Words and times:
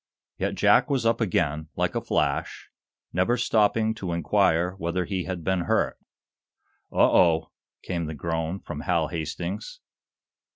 Yet 0.39 0.55
Jack 0.55 0.89
was 0.89 1.05
up 1.05 1.21
again, 1.21 1.67
like 1.75 1.93
a 1.93 2.01
flash, 2.01 2.71
never 3.13 3.37
stopping 3.37 3.93
to 3.93 4.13
inquire 4.13 4.71
whether 4.79 5.05
he 5.05 5.25
had 5.25 5.43
been 5.43 5.65
hurt. 5.65 5.95
"O 6.91 6.99
oh!" 7.01 7.51
came 7.83 8.07
the 8.07 8.15
groan, 8.15 8.59
from 8.61 8.79
Hal 8.79 9.09
Hastings. 9.09 9.79